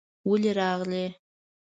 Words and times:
ولې 0.29 0.51
راغلې؟ 0.59 1.05